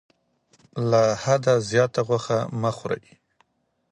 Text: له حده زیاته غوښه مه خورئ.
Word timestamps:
له 0.89 1.01
حده 1.23 1.53
زیاته 1.69 2.01
غوښه 2.07 2.39
مه 2.61 2.71
خورئ. 2.77 3.05